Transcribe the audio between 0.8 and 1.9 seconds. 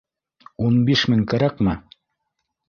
биш мең кәрәкме?